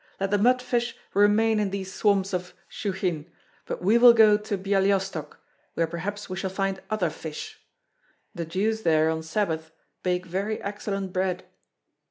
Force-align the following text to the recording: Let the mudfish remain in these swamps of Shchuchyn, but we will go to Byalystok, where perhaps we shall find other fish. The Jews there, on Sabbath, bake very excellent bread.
Let 0.19 0.31
the 0.31 0.39
mudfish 0.39 0.95
remain 1.13 1.59
in 1.59 1.69
these 1.69 1.93
swamps 1.93 2.33
of 2.33 2.55
Shchuchyn, 2.67 3.27
but 3.67 3.83
we 3.83 3.99
will 3.99 4.13
go 4.13 4.35
to 4.35 4.57
Byalystok, 4.57 5.35
where 5.75 5.85
perhaps 5.85 6.27
we 6.27 6.37
shall 6.37 6.49
find 6.49 6.81
other 6.89 7.11
fish. 7.11 7.59
The 8.33 8.45
Jews 8.45 8.81
there, 8.81 9.11
on 9.11 9.21
Sabbath, 9.21 9.69
bake 10.01 10.25
very 10.25 10.59
excellent 10.63 11.13
bread. 11.13 11.45